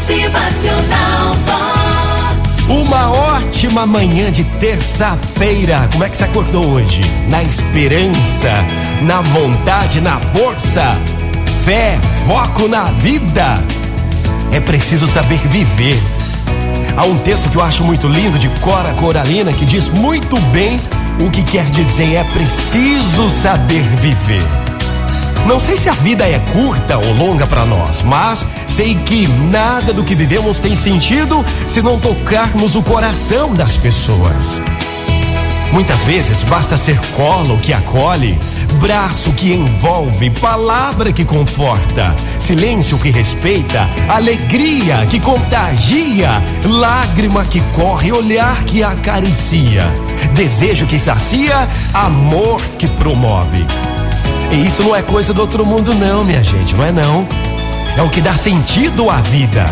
[0.00, 2.68] Motivacional Vox.
[2.70, 5.86] Uma ótima manhã de terça-feira.
[5.92, 7.02] Como é que você acordou hoje?
[7.28, 8.48] Na esperança,
[9.02, 10.96] na vontade, na força,
[11.66, 13.62] fé, foco na vida.
[14.52, 16.02] É preciso saber viver.
[16.96, 20.80] Há um texto que eu acho muito lindo de Cora Coralina que diz muito bem
[21.20, 24.59] o que quer dizer é preciso saber viver.
[25.50, 29.92] Não sei se a vida é curta ou longa para nós, mas sei que nada
[29.92, 34.62] do que vivemos tem sentido se não tocarmos o coração das pessoas.
[35.72, 38.38] Muitas vezes basta ser colo que acolhe,
[38.80, 46.30] braço que envolve, palavra que conforta, silêncio que respeita, alegria que contagia,
[46.64, 49.82] lágrima que corre, olhar que acaricia,
[50.32, 53.66] desejo que sacia, amor que promove.
[54.52, 57.26] E isso não é coisa do outro mundo, não, minha gente, não é não.
[57.96, 59.64] É o que dá sentido à vida.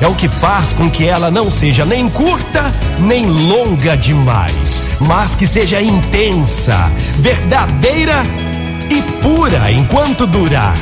[0.00, 5.34] É o que faz com que ela não seja nem curta, nem longa demais, mas
[5.34, 8.22] que seja intensa, verdadeira
[8.90, 10.74] e pura enquanto durar.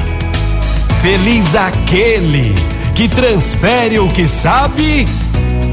[1.01, 2.55] Feliz aquele
[2.95, 5.07] que transfere o que sabe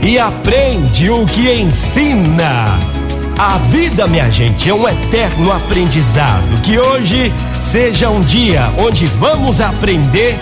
[0.02, 2.93] e aprende o que ensina.
[3.38, 6.62] A vida, minha gente, é um eterno aprendizado.
[6.62, 10.38] Que hoje seja um dia onde vamos aprender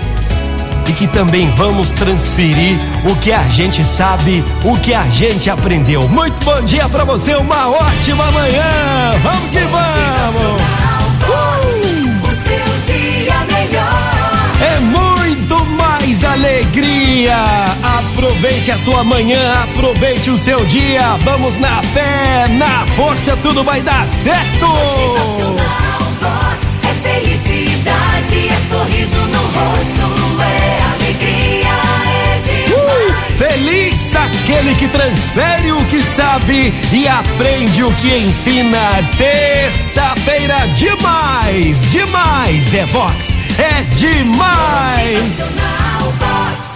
[0.87, 6.07] e que também vamos transferir o que a gente sabe, o que a gente aprendeu.
[6.09, 9.13] Muito bom dia para você, uma ótima manhã.
[18.41, 21.15] Aproveite a sua manhã, aproveite o seu dia.
[21.23, 24.65] Vamos na fé, na força, tudo vai dar certo.
[24.65, 31.67] Motivacional Vox é felicidade, é sorriso no rosto, é alegria,
[32.07, 33.37] é demais.
[33.37, 39.07] Feliz aquele que transfere o que sabe e aprende o que ensina.
[39.19, 45.19] Terça-feira demais, demais é Vox, é demais.
[45.19, 46.70] Motivacional Vox.